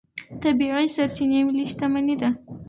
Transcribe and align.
طبیعي 0.41 0.87
سرچینې 0.95 1.39
ملي 1.47 1.65
شتمني 1.71 2.15
ده. 2.21 2.29